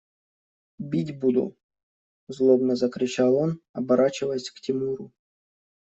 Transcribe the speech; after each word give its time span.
–Бить 0.79 1.19
буду!– 1.19 1.55
злобно 2.27 2.75
закричал 2.75 3.35
он, 3.35 3.61
оборачиваясь 3.73 4.49
к 4.49 4.59
Тимуру. 4.59 5.11